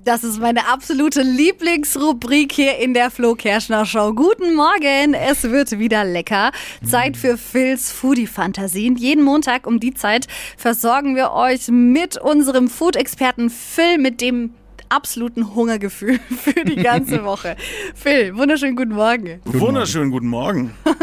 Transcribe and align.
Das 0.00 0.24
ist 0.24 0.40
meine 0.40 0.66
absolute 0.68 1.20
Lieblingsrubrik 1.20 2.52
hier 2.52 2.78
in 2.78 2.94
der 2.94 3.10
Flo 3.10 3.34
Kerschner 3.34 3.84
Show. 3.84 4.14
Guten 4.14 4.54
Morgen, 4.54 5.12
es 5.12 5.42
wird 5.42 5.78
wieder 5.78 6.02
lecker. 6.06 6.50
Zeit 6.82 7.14
für 7.14 7.36
Phils 7.36 7.92
Foodie-Fantasien. 7.92 8.96
Jeden 8.96 9.22
Montag 9.22 9.66
um 9.66 9.80
die 9.80 9.92
Zeit 9.92 10.28
versorgen 10.56 11.14
wir 11.14 11.32
euch 11.32 11.68
mit 11.68 12.16
unserem 12.16 12.68
Food-Experten 12.68 13.50
Phil 13.50 13.98
mit 13.98 14.22
dem 14.22 14.54
absoluten 14.88 15.54
Hungergefühl 15.54 16.18
für 16.40 16.64
die 16.64 16.76
ganze 16.76 17.24
Woche. 17.24 17.56
Phil, 17.94 18.34
wunderschönen 18.34 18.76
guten 18.76 18.94
Morgen. 18.94 19.42
Wunderschönen 19.44 20.10
guten 20.10 20.28
Morgen. 20.28 20.72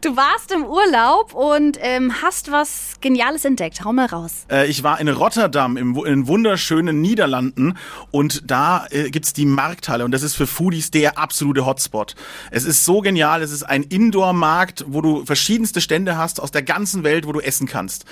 Du 0.00 0.16
warst 0.16 0.52
im 0.52 0.64
Urlaub 0.64 1.34
und 1.34 1.78
ähm, 1.80 2.12
hast 2.22 2.52
was 2.52 2.92
Geniales 3.00 3.44
entdeckt. 3.44 3.84
Hau 3.84 3.92
mal 3.92 4.06
raus. 4.06 4.44
Äh, 4.50 4.66
ich 4.68 4.82
war 4.82 5.00
in 5.00 5.08
Rotterdam 5.08 5.76
im, 5.76 5.96
in 6.04 6.26
wunderschönen 6.26 7.00
Niederlanden 7.00 7.76
und 8.10 8.50
da 8.50 8.86
äh, 8.90 9.10
gibt's 9.10 9.32
die 9.32 9.46
Markthalle 9.46 10.04
und 10.04 10.10
das 10.12 10.22
ist 10.22 10.34
für 10.34 10.46
Foodies 10.46 10.90
der 10.90 11.18
absolute 11.18 11.64
Hotspot. 11.66 12.14
Es 12.50 12.64
ist 12.64 12.84
so 12.84 13.00
genial, 13.00 13.42
es 13.42 13.50
ist 13.52 13.62
ein 13.62 13.82
Indoor-Markt, 13.82 14.84
wo 14.88 15.00
du 15.00 15.24
verschiedenste 15.24 15.80
Stände 15.80 16.16
hast 16.16 16.40
aus 16.40 16.50
der 16.50 16.62
ganzen 16.62 17.02
Welt, 17.04 17.26
wo 17.26 17.32
du 17.32 17.40
essen 17.40 17.66
kannst. 17.66 18.04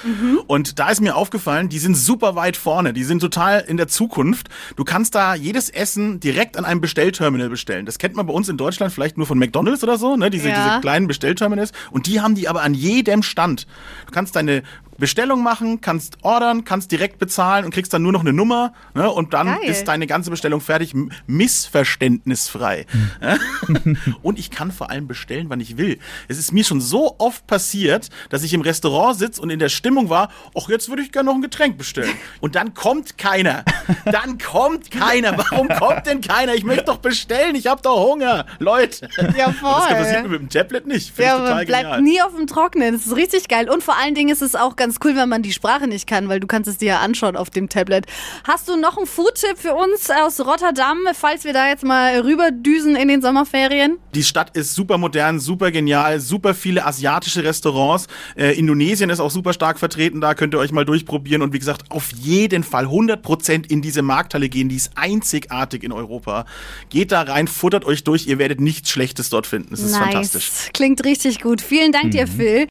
Und 0.47 0.79
da 0.79 0.89
ist 0.91 1.01
mir 1.01 1.17
aufgefallen, 1.17 1.69
die 1.69 1.79
sind 1.79 1.97
super 1.97 2.35
weit 2.37 2.57
vorne, 2.57 2.93
die 2.93 3.05
sind 3.05 3.21
total 3.21 3.61
in 3.67 3.77
der 3.77 3.89
Zukunft. 3.89 4.49
Du 4.77 4.85
kannst 4.85 5.15
da 5.15 5.35
jedes 5.35 5.69
Essen 5.71 6.21
direkt 6.21 6.57
an 6.57 6.65
einem 6.65 6.81
Bestellterminal 6.81 7.49
bestellen. 7.49 7.87
Das 7.87 7.99
kennt 7.99 8.15
man 8.17 8.27
bei 8.27 8.33
uns 8.33 8.49
in 8.49 8.57
Deutschland 8.57 8.93
vielleicht 8.93 9.17
nur 9.17 9.27
von 9.27 9.39
McDonalds 9.39 9.83
oder 9.83 9.99
so, 9.99 10.17
ne? 10.17 10.31
diese, 10.31 10.49
Ja. 10.49 10.69
diese 10.69 10.81
kleinen 10.81 11.07
Bestellterminals. 11.07 11.66
Und 11.91 12.07
die 12.07 12.21
haben 12.21 12.35
die 12.35 12.49
aber 12.49 12.63
an 12.63 12.75
jedem 12.75 13.23
Stand. 13.23 13.67
Du 14.07 14.13
kannst 14.13 14.37
deine 14.37 14.63
Bestellung 14.99 15.43
machen, 15.43 15.81
kannst 15.81 16.19
ordern, 16.23 16.65
kannst 16.65 16.91
direkt 16.93 17.19
bezahlen 17.19 17.65
und 17.65 17.73
kriegst 17.73 17.93
dann 17.93 18.03
nur 18.03 18.13
noch 18.13 18.21
eine 18.21 18.33
Nummer 18.33 18.73
ne? 18.95 19.11
und 19.11 19.35
dann 19.35 19.47
Geil. 19.47 19.71
ist 19.71 19.85
deine 19.89 20.07
ganze 20.07 20.31
Bestellung 20.31 20.61
fertig, 20.61 20.95
missverständnisfrei. 21.27 22.87
Ja? 23.21 23.37
und 24.23 24.39
ich 24.39 24.51
kann 24.51 24.73
vor 24.73 24.91
allem 24.91 25.07
bestellen, 25.07 25.47
wann 25.49 25.61
ich 25.61 25.77
will. 25.77 25.99
Es 26.29 26.39
ist 26.39 26.53
mir 26.53 26.65
schon 26.65 26.81
so 26.81 27.15
oft 27.19 27.47
passiert, 27.47 28.09
dass 28.31 28.43
ich 28.43 28.55
im 28.55 28.61
Restaurant 28.61 29.19
sitze 29.19 29.41
und 29.43 29.51
in 29.51 29.59
der 29.59 29.69
Stimmung 29.69 30.09
war, 30.09 30.31
ach, 30.59 30.69
jetzt 30.69 30.89
würde 30.89 31.03
ich 31.03 31.13
gerne 31.13 31.27
noch 31.29 31.35
ein 31.35 31.43
Getränk 31.43 31.79
bestellen. 31.79 32.15
Und 32.41 32.55
dann 32.55 32.75
kommt 32.75 33.19
keiner. 33.19 33.65
Dann 34.05 34.39
kommt 34.39 34.91
keiner. 34.91 35.37
Warum 35.37 35.69
kommt 35.69 36.07
denn 36.07 36.21
keiner? 36.21 36.55
Ich 36.55 36.65
möchte 36.65 36.85
doch 36.85 36.99
bestellen, 36.99 37.55
ich 37.55 37.67
habe 37.67 37.83
doch 37.83 38.07
Hunger. 38.07 38.47
Leute. 38.59 39.09
Ja, 39.37 39.47
Das 39.49 39.57
voll. 39.57 39.95
passiert 39.97 40.23
mir 40.23 40.29
mit 40.29 40.41
dem 40.41 40.49
Tablet 40.49 40.87
nicht. 40.87 41.15
Finde 41.15 41.23
Ja, 41.31 41.37
ich 41.37 41.43
total 41.43 41.67
bleibt 41.67 41.83
genial. 41.85 42.03
nie 42.03 42.23
auf 42.23 42.35
dem 42.35 42.47
Trockenen. 42.47 42.93
Das 42.95 43.07
ist 43.07 43.17
richtig 43.17 43.49
geil. 43.49 43.69
Und 43.69 43.83
vor 43.83 43.97
allen 43.97 44.15
Dingen 44.15 44.31
ist 44.31 44.43
es 44.43 44.55
auch 44.55 44.77
ganz 44.77 44.86
cool, 45.05 45.17
wenn 45.17 45.29
man 45.29 45.43
die 45.43 45.53
Sprache 45.53 45.87
nicht 45.87 46.07
kann, 46.07 46.29
weil 46.29 46.41
du 46.41 46.47
kannst 46.47 46.69
es 46.69 46.79
dir 46.79 46.87
ja 46.87 47.01
anschauen 47.01 47.37
auf 47.37 47.51
dem 47.51 47.69
Tablet. 47.69 48.07
Hast 48.45 48.69
du 48.69 48.77
noch 48.77 48.97
einen 48.97 49.07
Food-Tipp 49.07 49.59
für 49.59 49.75
uns 49.75 50.11
aus 50.11 50.41
Rotterdam, 50.41 50.99
falls 51.15 51.45
wir 51.45 51.53
da 51.53 51.69
jetzt 51.69 51.85
mal 51.85 52.21
rüberdüsen 52.21 52.97
in 52.97 53.09
den 53.09 53.23
Sommerferien? 53.23 53.99
Die 54.15 54.23
Stadt 54.23 54.57
ist 54.57 54.75
super 54.75 54.99
modern, 54.99 55.41
super 55.41 55.71
genial, 55.71 56.21
super 56.21 56.55
viele 56.55 56.87
asiatische 56.87 57.45
Restaurants. 57.45 58.07
Äh, 58.37 58.59
Indonesien 58.59 59.11
ist 59.11 59.21
auch 59.21 59.31
super 59.31 59.53
stark 59.53 59.79
vertreten, 59.79 60.21
da 60.21 60.35
könnt 60.35 60.55
ihr 60.55 60.59
euch 60.59 60.73
mal 60.73 60.85
durchprobieren. 60.85 61.43
Und 61.43 61.53
wie 61.53 61.59
gesagt, 61.59 61.91
auf 61.91 62.13
jeden 62.13 62.65
Fall 62.65 62.87
100% 62.87 63.71
in 63.71 63.83
diese 63.83 64.03
Markthalle 64.03 64.49
gehen, 64.49 64.69
die 64.69 64.77
ist 64.77 64.93
einzigartig 64.95 65.83
in 65.83 65.93
Europa. 65.93 66.47
Geht 66.89 67.13
da 67.13 67.23
rein, 67.23 67.49
futtert 67.49 67.85
euch 67.85 68.05
durch, 68.05 68.27
ihr 68.27 68.39
werdet 68.39 68.61
nichts 68.61 68.91
Schlechtes 68.91 69.29
dort 69.29 69.47
finden. 69.47 69.75
Es 69.75 69.81
ist 69.81 69.97
fantastisch. 69.97 70.51
Klingt 70.73 71.05
richtig 71.05 71.41
gut. 71.41 71.61
Vielen 71.61 71.93
Dank 71.93 72.13
dir, 72.13 72.27
Phil. 72.27 72.65